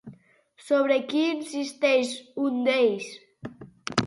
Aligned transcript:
Sobre 0.69 0.97
què 1.11 1.21
insisteix 1.33 2.15
un 2.47 2.59
d'ells? 2.71 3.13